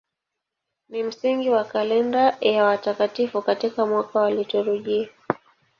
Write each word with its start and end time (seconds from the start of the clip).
Ni 0.89 1.03
msingi 1.03 1.49
wa 1.49 1.63
kalenda 1.63 2.37
ya 2.41 2.65
watakatifu 2.65 3.41
katika 3.41 3.85
mwaka 3.85 4.19
wa 4.19 4.31
liturujia. 4.31 5.09